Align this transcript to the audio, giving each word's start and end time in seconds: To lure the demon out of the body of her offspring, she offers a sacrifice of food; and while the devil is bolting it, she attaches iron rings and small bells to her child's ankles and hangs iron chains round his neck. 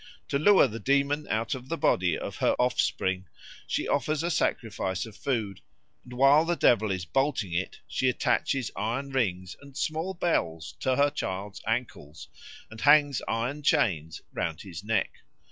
To 0.29 0.39
lure 0.39 0.67
the 0.67 0.79
demon 0.79 1.27
out 1.29 1.53
of 1.53 1.69
the 1.69 1.77
body 1.77 2.17
of 2.17 2.37
her 2.37 2.53
offspring, 2.57 3.27
she 3.67 3.87
offers 3.87 4.23
a 4.23 4.31
sacrifice 4.31 5.05
of 5.05 5.15
food; 5.15 5.61
and 6.03 6.13
while 6.13 6.43
the 6.43 6.55
devil 6.55 6.89
is 6.89 7.05
bolting 7.05 7.53
it, 7.53 7.79
she 7.87 8.09
attaches 8.09 8.71
iron 8.75 9.11
rings 9.11 9.55
and 9.61 9.77
small 9.77 10.15
bells 10.15 10.73
to 10.79 10.95
her 10.95 11.11
child's 11.11 11.61
ankles 11.67 12.29
and 12.71 12.81
hangs 12.81 13.21
iron 13.27 13.61
chains 13.61 14.23
round 14.33 14.61
his 14.61 14.83
neck. 14.83 15.21